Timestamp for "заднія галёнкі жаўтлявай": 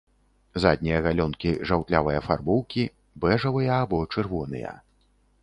0.63-2.15